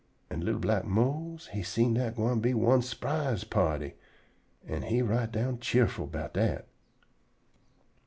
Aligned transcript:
An' 0.31 0.41
li'l 0.43 0.57
black 0.57 0.83
Mose 0.83 1.49
he 1.53 1.61
seen 1.61 1.93
dat 1.93 2.15
gwine 2.15 2.39
be 2.39 2.55
one 2.55 2.81
s'prise 2.81 3.43
party, 3.43 3.93
an' 4.67 4.81
he 4.81 5.03
right 5.03 5.31
down 5.31 5.59
cheerful 5.59 6.07
'bout 6.07 6.33
dat. 6.33 6.65